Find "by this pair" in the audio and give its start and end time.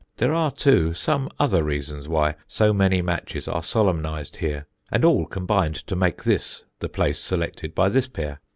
7.75-8.39